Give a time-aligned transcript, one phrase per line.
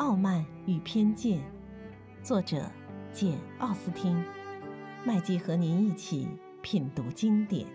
[0.00, 1.38] 傲慢与偏见》，
[2.24, 2.72] 作者
[3.12, 4.16] 简·奥斯汀。
[5.04, 6.26] 麦基和您一起
[6.62, 7.66] 品读经典。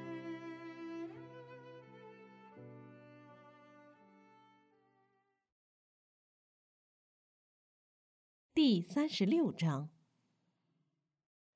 [8.56, 9.89] 第三十六章。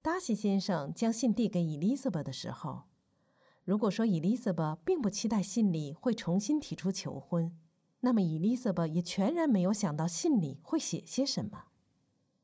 [0.03, 2.83] 达西先生将信递给伊丽莎白的时候，
[3.63, 7.57] 如果说伊丽莎白并不期待信里会重新提出求婚，
[8.01, 11.65] 那么伊丽莎白也全然没有想到信里会写些什么。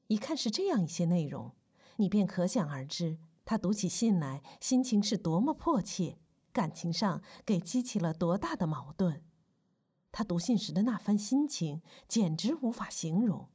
[0.08, 1.54] 一看是这样一些内容。
[1.98, 6.18] 你便可想而知，她读起信来心情是多么迫切，
[6.52, 9.24] 感情上给激起了多大的矛盾。
[10.12, 13.50] 他读信时的那番心情简直无法形容。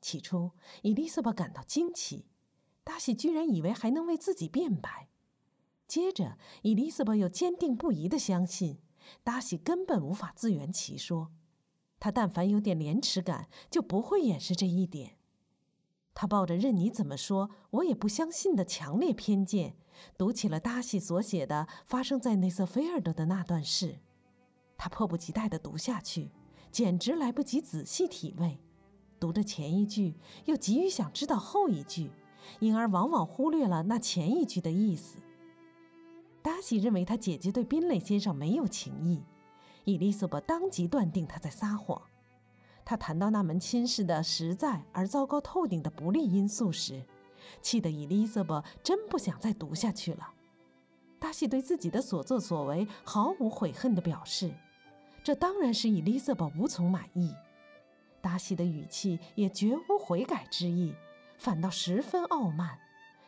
[0.00, 0.50] 起初，
[0.82, 2.26] 伊丽莎白感到惊奇，
[2.82, 5.08] 达西居然以为还能为自己辩白。
[5.86, 8.78] 接着，伊丽莎白又坚定不移地相信，
[9.22, 11.30] 达西根本无法自圆其说。
[12.00, 15.16] 他但凡有点廉耻感，就不会掩饰这一点。
[16.14, 19.76] 他抱着任你怎么说，我也不相信的强烈偏见，
[20.18, 24.00] 读起了达西所写的发生在内瑟菲尔德的那段事。
[24.76, 26.32] 他迫不及待地读下去，
[26.70, 28.58] 简直来不及仔细体味。
[29.20, 30.16] 读着前一句，
[30.46, 32.10] 又急于想知道后一句，
[32.58, 35.18] 因而往往忽略了那前一句的意思。
[36.42, 39.22] 达西认为他姐姐对宾蕾先生没有情意，
[39.84, 42.02] 伊丽莎白当即断定他在撒谎。
[42.84, 47.00] 他谈到那门亲事的实在而糟糕透顶的不利因素时，
[47.60, 50.28] 气得伊丽莎白真不想再读下去了。
[51.20, 54.52] 达西对自己的所作所为毫无悔恨地表示，
[55.22, 57.32] 这当然是伊丽莎白无从满意。
[58.20, 60.92] 达西的语气也绝无悔改之意，
[61.38, 62.80] 反倒十分傲慢，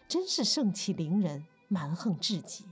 [0.08, 2.64] 真是盛气凌人、蛮横至极。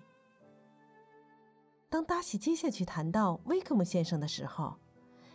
[1.92, 4.74] 当达西接下去谈到威克姆先生的时候，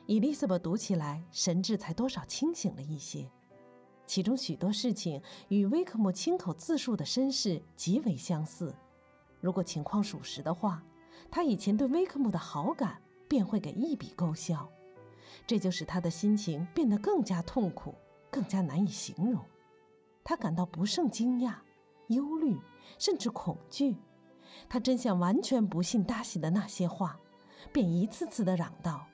[0.08, 3.30] 伊丽莎白读起来神志才多少清醒了一些，
[4.08, 8.74] 其中许多事情与威克姆亲口自述的身世极为相似。
[9.40, 10.82] 如果情况属实的话，
[11.30, 14.68] 他以前对威克姆的好感便会给一笔勾销，
[15.46, 17.94] 这就使他的心情变得更加痛苦，
[18.32, 19.46] 更加难以形容。
[20.24, 21.54] 他感到不胜惊讶、
[22.08, 22.60] 忧虑，
[22.98, 23.96] 甚至恐惧。
[24.70, 27.20] 他真想完全不信达西的那些话，
[27.72, 29.08] 便一次次地嚷道。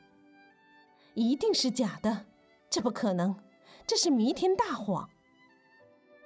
[1.13, 2.25] 一定是假的，
[2.69, 3.35] 这不可能，
[3.85, 5.09] 这是弥天大谎。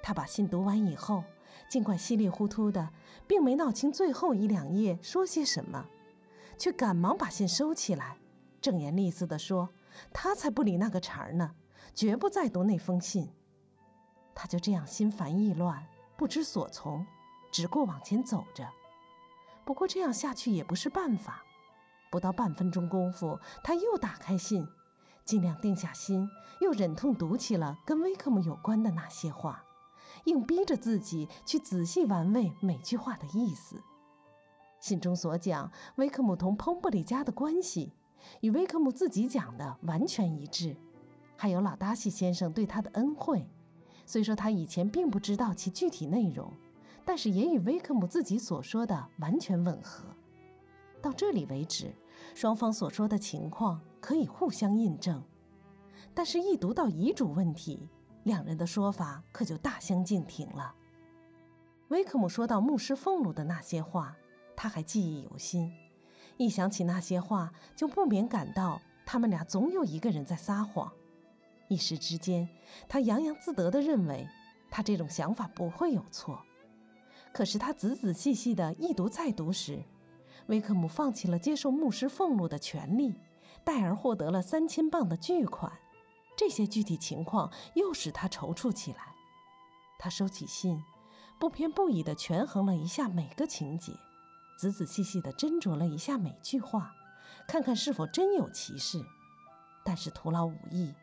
[0.02, 1.24] 他把信读完以后，
[1.68, 2.90] 尽管稀里糊涂的，
[3.28, 5.86] 并没闹清最后一两页说些什么，
[6.58, 8.18] 却赶忙把信收起来，
[8.62, 9.70] 正言厉色地说
[10.14, 11.56] ：“他才不理那个茬儿呢，
[11.94, 13.30] 绝不再读那封信。”
[14.34, 15.86] 他就这样心烦意乱，
[16.16, 17.06] 不知所从，
[17.52, 18.66] 只顾往前走着。
[19.68, 21.44] 不过这样下去也不是办法，
[22.10, 24.66] 不到半分钟功夫，他又打开信。
[25.26, 26.30] 尽量定下心，
[26.62, 29.66] 又忍痛读起了跟威克姆有关的那些话，
[30.24, 33.84] 硬逼着自己去仔细玩味每句话的意思。
[34.80, 37.92] 信中所讲威克姆同彭布里家的关系，
[38.40, 40.78] 与威克姆自己讲的完全一致。
[41.36, 43.46] 还有老达西先生对他的恩惠，
[44.06, 46.54] 虽说他以前并不知道其具体内容，
[47.08, 50.14] 但是也与威克姆自己所说的完全吻合。
[51.02, 51.96] 到这里为止，
[52.36, 55.24] 双方所说的情况可以互相印证，
[56.14, 57.88] 但是，一读到遗嘱问题，
[58.24, 60.76] 两人的说法可就大相径庭了。
[61.88, 64.18] 威克姆说到牧师俸禄的那些话，
[64.54, 65.72] 他还记忆犹新，
[66.36, 70.92] 一想起那些话，就不免感到他们俩总有一个人在撒谎。
[71.70, 72.50] 一时之间，
[72.90, 74.28] 他洋洋自得地认为
[74.70, 76.44] 他这种想法不会有错。
[77.34, 79.84] 可是，他仔仔细细地一读再读时，
[80.48, 83.14] 威克姆放弃了接受牧师俸禄的权利，
[83.64, 85.72] 代而获得了三千镑的巨款。
[86.36, 89.14] 这些具体情况又使他踌躇起来。
[90.00, 90.84] 他收起信，
[91.40, 93.94] 不偏不倚地权衡了一下每个情节，
[94.58, 96.96] 仔仔细细地斟酌了一下每句话，
[97.48, 99.04] 看看是否真有其事。
[99.84, 100.94] 但是徒劳无益，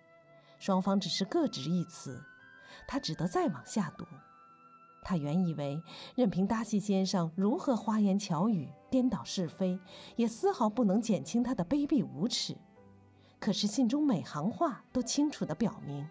[0.59, 2.23] 双方只是各执一词，
[2.87, 4.05] 他只得再往下读。
[5.05, 5.81] 他原以为，
[6.17, 9.79] 任凭达西先生如何花言巧语、颠倒是非，
[10.17, 12.57] 也丝毫不能减轻他的卑鄙无耻。
[13.39, 16.09] 可是信中每行话都清楚地表明，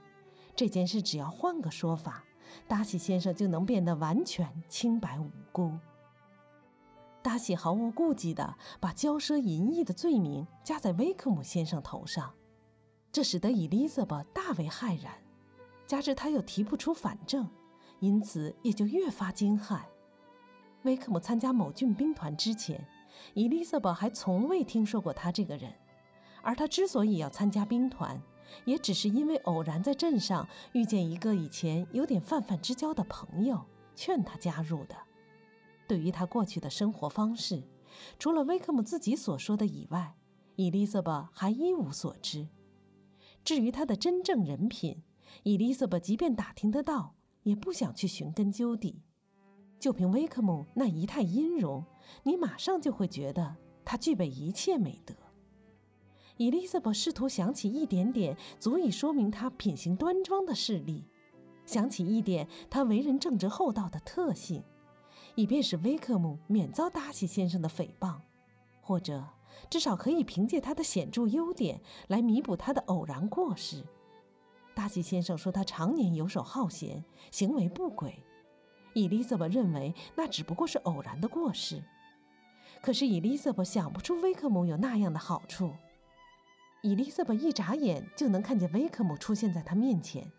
[0.56, 2.24] 这件事只要换个说法，
[2.68, 5.72] 达西先生就能变得完全清白无辜。
[7.24, 12.31] 达西毫无顾忌地把骄奢淫逸的罪名加在威克姆先生头上，
[13.12, 15.13] 这使得伊丽莎白大为骇然，
[15.88, 17.50] 加之他又提不出反证。
[18.03, 19.79] 因此也就越发惊骇。
[20.81, 22.85] 威克姆参加某郡兵团之前，
[23.33, 25.73] 伊丽莎白还从未听说过他这个人。
[26.41, 28.21] 而他之所以要参加兵团，
[28.65, 33.63] 也只是因为偶然在镇上遇见一个以前有点泛泛之交的朋友，
[33.95, 34.97] 劝他加入的。
[35.88, 37.63] 对于他过去的生活方式，
[38.19, 40.13] 除了威克姆自己所说的以外，
[40.57, 42.49] 伊丽莎白还一无所知。
[43.45, 45.01] 至于他的真正人品，
[45.44, 49.01] 伊丽莎白即便打听得到，也不想去寻根究底。
[49.80, 51.84] 就凭威克姆那仪态音容，
[52.24, 55.13] 你马上就会觉得他具备一切美德。
[56.38, 61.04] 伊丽莎白试图想起一点点足以说明他品行端庄的事例，
[61.66, 64.63] 想起一点他为人正直厚道的特性，
[65.36, 68.19] 以便使威克姆免遭达西先生的诽谤，
[68.81, 69.24] 或者
[69.69, 73.84] 至少可以凭借他的显著优点来弥补他的偶然过失。
[74.73, 78.23] 达西先生说他常年游手好闲，行为不轨。
[78.93, 81.83] 伊丽莎白认为那只不过是偶然的过失，
[82.81, 85.73] 可是伊丽莎白想不出威克姆有那样的好处。
[86.81, 90.31] 伊丽莎白一眨眼就能看见威克姆出现在她面前，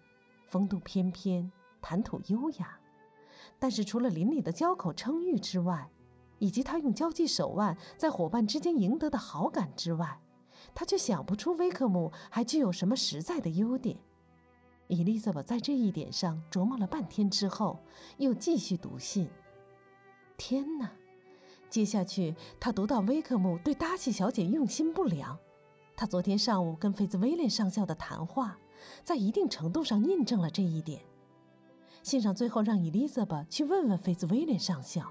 [0.46, 1.50] 风度翩翩，
[1.80, 2.78] 谈吐优雅。
[3.58, 5.90] 但是除了邻里的交口称誉之外，
[6.38, 10.20] 以及他用交际手腕在伙伴之间赢得的好感之外，
[10.74, 13.96] 他却想不出威克姆还具有什么实在的优点。
[14.88, 17.78] 伊丽莎白在这一点上琢磨了半天之后，
[18.18, 19.28] 又继续读信。
[20.36, 20.90] 天哪！
[21.70, 25.36] 接下去他读到威克姆对达西小姐用心不良。
[25.96, 28.58] 他昨天上午跟菲兹威廉上校的谈话，
[29.02, 31.00] 在一定程度上印证了这一点。
[32.02, 35.10] 信上最后让伊丽莎白去问问菲兹威廉上校，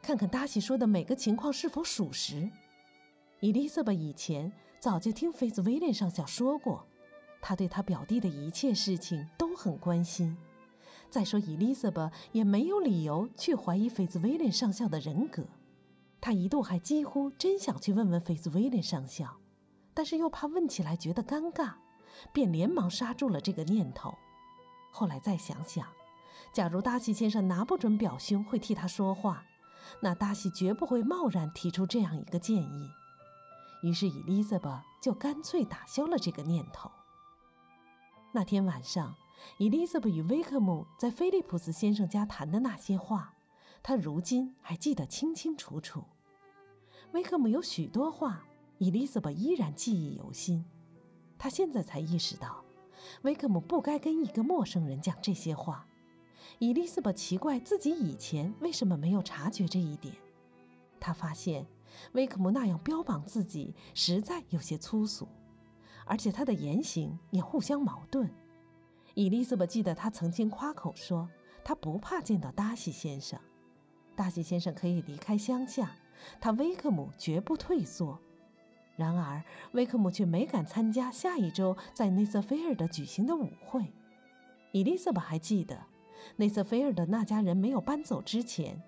[0.00, 2.50] 看看达西说的每个情况是否属实。
[3.40, 6.86] 伊丽莎白以前早就听菲兹威廉上校说过，
[7.40, 10.36] 他对他表弟的一切事情都很关心。
[11.08, 15.44] 再说，伊丽莎白也没有理由去怀疑菲兹威廉上校的人格。
[16.20, 19.38] 他一度还几乎真想去问问菲兹威廉上校。
[19.92, 21.72] 但是又怕问起来觉得尴尬，
[22.32, 24.14] 便连忙刹住了这个念头。
[24.92, 25.86] 后来再想想，
[26.52, 29.44] 假如达西先生拿不准表兄会替他说话，
[30.00, 32.88] 那达西绝不会贸然提出这样一个建议。
[33.82, 36.90] 于是伊丽莎白就干脆打消了这个念头。
[38.32, 39.16] 那天晚上，
[39.58, 43.34] 伊丽莎白与威克姆在菲利普斯先生家谈的那些话，
[43.82, 46.04] 她如今还记得清清楚楚。
[47.12, 48.44] 威克姆有许多话。
[48.78, 50.64] 伊丽莎白依然记忆犹新，
[51.36, 52.64] 她现在才意识到，
[53.22, 55.86] 威克姆不该跟一个陌生人讲这些话。
[56.58, 60.14] 伊丽莎白奇怪自己以前为什么没有察觉这一点。
[60.98, 61.66] 她发现，
[62.12, 65.28] 威克姆那样标榜自己实在有些粗俗，
[66.10, 68.28] 而且他的言行也互相矛盾。
[69.14, 71.28] 伊丽莎白记得他曾经夸口说，
[71.62, 73.38] 他不怕见到达西先生，
[74.16, 75.92] 达西先生可以离开乡下，
[76.40, 78.18] 他威克姆绝不退缩。
[78.96, 79.40] 然而，
[79.70, 83.92] 威克姆却没敢参加下一周在内瑟菲尔德举行的舞会。
[84.72, 85.78] 伊丽莎白还记得，
[86.34, 88.82] 内瑟菲尔德那家人没有搬走之前，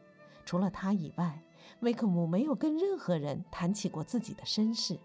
[0.45, 1.41] 除了他以外，
[1.83, 4.99] 威克姆没有跟任何人谈起过自己的身世。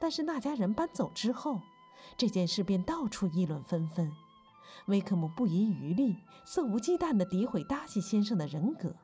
[0.00, 1.60] 但是那家人搬走之后，
[2.16, 4.10] 这件事便到处议论纷纷。
[4.86, 8.96] 威克姆不遗余力、肆无忌惮地诋毁达西先生的人格，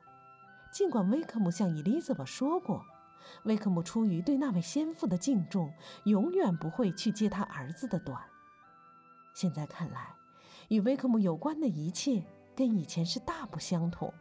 [0.73, 2.83] 尽管威克姆向伊丽莎白说过。
[3.43, 5.71] 威克姆出于对那位先父的敬重，
[6.05, 8.19] 永远不会去揭他儿子的短。
[9.35, 10.15] 现在看来，
[10.69, 12.23] 与威克姆有关的一切
[12.55, 14.11] 跟以前是大不相同。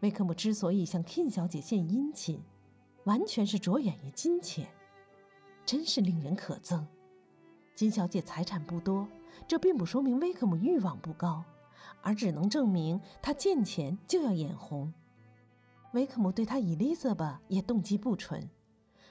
[0.00, 2.42] 威克姆之所以向 King 小姐献殷勤，
[3.04, 4.72] 完全是着眼于金钱，
[5.70, 6.84] 真是令人可憎。
[7.76, 9.06] 金小姐财产不多，
[9.46, 11.44] 这并不说明威克姆欲望不高，
[12.02, 14.92] 而只能证明他见钱就要眼红。
[15.92, 18.50] 威克姆对他伊丽莎白也动机不纯，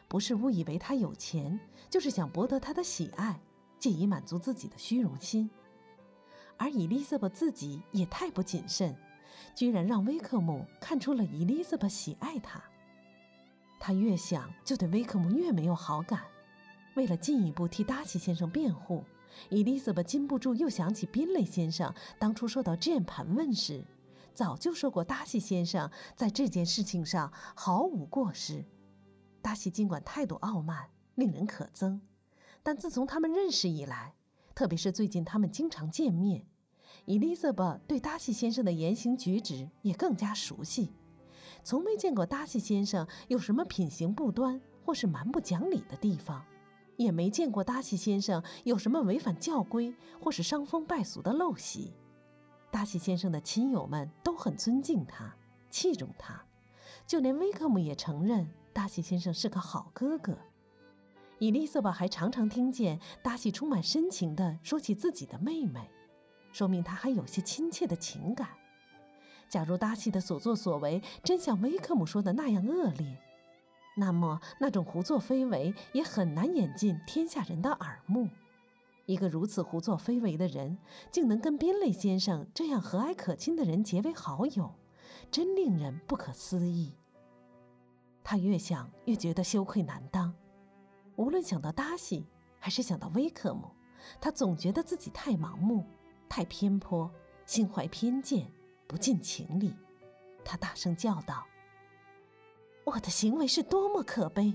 [0.10, 1.58] 不是误以为他有钱，
[1.90, 3.40] 就是想博得他的喜爱，
[3.78, 5.50] 借以满足自己的虚荣心。
[6.58, 8.94] 而伊丽莎白自己也太不谨慎，
[9.56, 12.62] 居然让威克姆看出了伊丽莎白喜爱他。
[13.80, 16.20] 他越想就对威克姆越没有好感。
[17.00, 19.06] 为了进一步替达西先生辩护，
[19.48, 23.82] 伊丽莎白禁不住又想起宾雷先生当初受到这样盘问时。
[24.34, 28.66] 早就说过，达西先生在这件事情上毫无过失。
[29.42, 32.02] 达西尽管态度傲慢，令人可憎，
[32.64, 34.14] 但自从他们认识以来，
[34.54, 36.46] 特别是最近他们经常见面，
[37.06, 40.92] 伊丽莎白对达西先生的言行举止也更加熟悉，
[41.64, 46.44] 从没见过达西先生有什么品行不端或是蛮不讲理的地方，
[47.00, 51.94] 也没见过达西先生有什么违反教规或是伤风败俗的陋习。
[52.70, 55.34] 达西先生的亲友们都很尊敬他，
[55.70, 56.44] 器重他，
[57.08, 60.38] 就连威克姆也承认达西先生是个好哥哥。
[61.38, 65.90] 伊丽莎白还常常听见达西充满深情地说起自己的妹妹，
[66.52, 68.50] 说明他还有些亲切的情感。
[69.48, 73.18] 假如达西的所作所为真像威克姆说的那样恶劣，
[74.00, 78.30] 那么那种胡作非为也很难引进天下人的耳目。
[79.06, 80.78] 一个如此胡作非为的人，
[81.12, 84.72] 竟能跟宾类先生这样和蔼可亲的人结为好友，
[85.30, 86.94] 真令人不可思议。
[88.24, 90.34] 他越想越觉得羞愧难当。
[91.16, 92.26] 无论想到达西，
[92.60, 93.72] 还是想到威克姆，
[94.22, 95.84] 他总觉得自己太盲目、
[96.30, 97.12] 太偏颇，
[97.46, 98.50] 心怀偏见，
[98.88, 99.76] 不近情理。
[100.46, 101.46] 他大声叫道
[102.86, 104.54] ：“我的行为是多么可悲！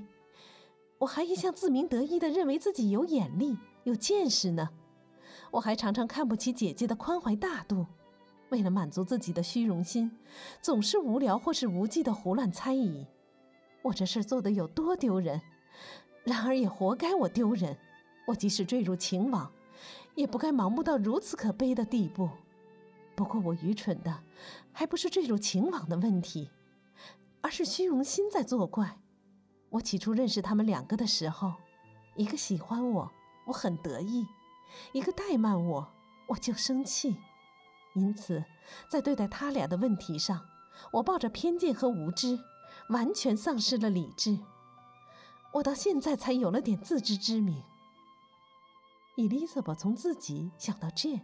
[0.98, 4.70] 我还一向自鸣得意的认为自己有眼力、有见识呢。
[5.50, 7.86] 我还常常看不起姐姐的宽怀大度，
[8.48, 10.10] 为了满足自己的虚荣心，
[10.60, 13.06] 总是无聊或是无忌的胡乱猜疑。
[13.82, 15.40] 我这事做得有多丢人！”
[16.24, 17.76] 然而也活该我丢人，
[18.26, 19.52] 我即使坠入情网，
[20.14, 22.30] 也不该盲目到如此可悲的地步。
[23.14, 24.22] 不过我愚蠢的，
[24.72, 26.50] 还不是坠入情网的问题，
[27.44, 28.98] 而是虚荣心在作怪。
[29.68, 31.52] 我起初认识他们两个的时候，
[32.16, 33.12] 一个喜欢我，
[33.44, 34.24] 我很得意；
[34.94, 35.92] 一个怠慢我，
[36.28, 37.18] 我就生气。
[37.94, 38.42] 因此，
[38.88, 40.42] 在对待他俩的问题上，
[40.90, 42.40] 我抱着偏见和无知，
[42.88, 44.38] 完全丧失了理智。
[45.52, 47.62] 我到现在才有了点自知之明。
[49.16, 51.20] 伊丽莎白从自己想到 Jane，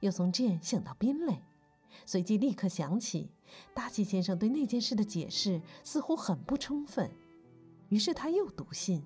[0.00, 1.42] 又从 Jane 想到宾蕾，
[2.04, 3.30] 随即立刻想起
[3.74, 7.10] 达西先生对那件事的解释似乎很不充分，
[7.88, 9.04] 于是他又读信。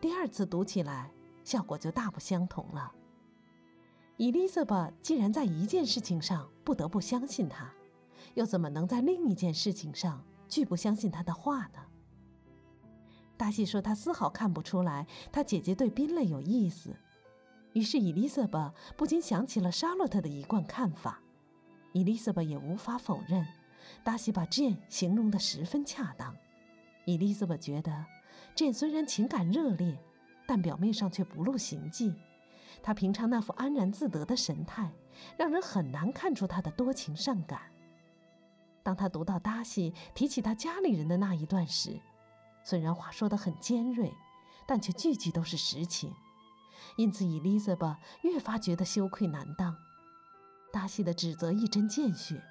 [0.00, 1.12] 第二次读起来，
[1.44, 2.92] 效果就大不相同了。
[4.16, 7.72] 伊丽莎白既然在一件事情上不得不相信他，
[8.34, 11.80] 又怎么能在另一件事情上拒不相信他的话呢？
[13.36, 16.94] 达西说：“他丝毫看不出来，他姐姐对宾类有意思。”
[17.72, 21.22] 于是伊丽莎白不禁想起了沙洛特的一贯看法。
[21.92, 23.46] 伊丽莎白也无法否认，
[24.04, 26.36] 达西把 Jane 形容得十分恰当。
[27.04, 28.06] 伊丽莎白觉得
[28.54, 29.98] ，Jane 虽然情感热烈，
[30.46, 32.14] 但表面上却不露行迹。
[32.82, 34.90] 他平常那副安然自得的神态，
[35.36, 37.60] 让人很难看出他的多情善感。
[38.82, 42.00] 当他读到达西提起他家里人的那一段时，
[42.62, 44.12] 虽然话说得很尖锐，
[44.66, 46.14] 但却句句都是实情，
[46.96, 49.76] 因此伊丽莎白越发觉得羞愧难当。
[50.72, 52.42] 达西的指责一针见血，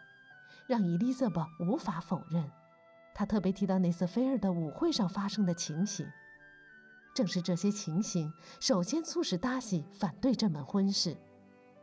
[0.67, 2.49] 让伊丽莎白无法否认。
[3.13, 6.09] 他特别提到内瑟菲尔的舞会上发生的情形，
[7.13, 11.17] 正是这些情形首先促使达西反对这门婚事。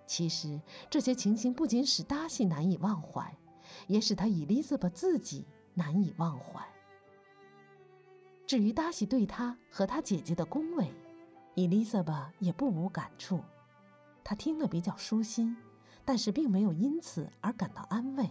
[0.07, 3.37] 其实这些情形不仅使达西难以忘怀，
[3.87, 6.65] 也使他伊丽莎白自己难以忘怀。
[8.47, 10.95] 至于达西对他和他姐姐的恭维，
[11.55, 13.43] 伊丽莎白也不无感触。
[14.23, 15.57] 她听了比较舒心，
[16.07, 18.31] 但是并没有因此而感到安慰，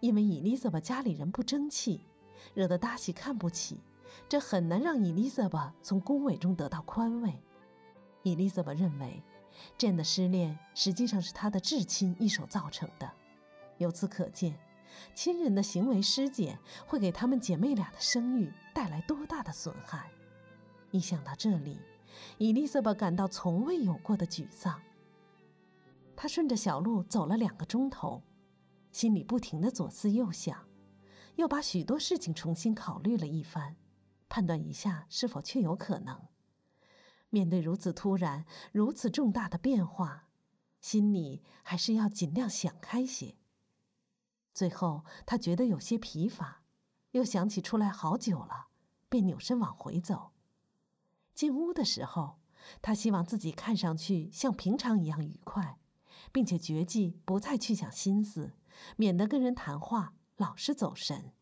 [0.00, 2.04] 因为伊丽莎白家里人不争气，
[2.52, 3.80] 惹得达西看不起，
[4.28, 7.40] 这很难让伊丽莎白从恭维中得到宽慰。
[8.24, 9.22] 伊丽莎白认为，
[9.78, 13.10] 这样的失恋实际上是她的至亲一手造成的。
[13.78, 14.58] 由此可见。
[15.14, 20.10] 亲人的行为失检会给她们姐妹俩的声誉带来多大的损害？
[20.90, 21.78] 一想到这里，
[22.38, 24.80] 伊丽莎白感到从未有过的沮丧。
[26.20, 28.24] 他顺着小路走了两个钟头，
[28.90, 30.68] 心里不停地左思右想，
[31.36, 33.76] 又把许多事情重新考虑了一番，
[34.28, 36.20] 判断一下是否确有可能。
[37.30, 40.26] 面对如此突然、如此重大的变化，
[40.80, 43.36] 心里还是要尽量想开些。
[44.52, 46.64] 最后，他觉得有些疲乏，
[47.12, 48.70] 又想起出来好久了，
[49.08, 50.32] 便扭身往回走。
[51.32, 52.40] 进屋的时候，
[52.82, 55.78] 他希望自己看上去像平常一样愉快，
[56.32, 58.52] 并且决计不再去想心思，
[58.96, 61.32] 免得跟人谈话老是走神。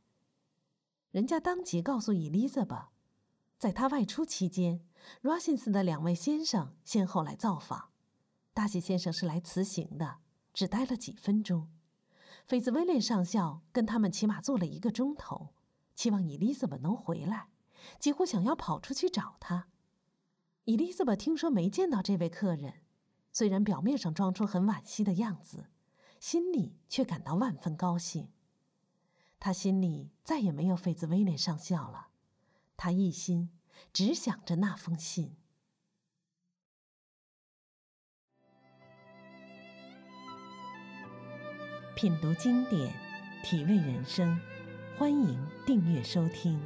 [1.11, 2.91] 人家当即告诉伊丽莎白，
[3.59, 4.81] 在他外出期间
[5.23, 7.91] ，s 辛斯的两位先生先后来造访。
[8.53, 10.19] 大喜先生是来辞行的，
[10.53, 11.69] 只待了几分钟。
[12.45, 15.55] 菲兹威廉上校跟他们起码坐了一个钟头，
[15.95, 17.49] 期望伊丽莎白能回来，
[17.99, 19.69] 几乎想要跑出去找他。
[20.65, 22.83] 伊丽莎白听说没见到这位客人，
[23.37, 25.67] 虽然表面上装出很惋惜的样子，
[26.19, 28.31] 心里却感到万分高兴。
[29.39, 32.09] 他心里再也没有菲兹威廉上校了，
[32.79, 33.51] 他一心
[33.93, 35.37] 只想着那封信。
[41.95, 42.91] 品读经典，
[43.45, 44.41] 体味人生，
[44.97, 46.59] 欢迎订阅收听。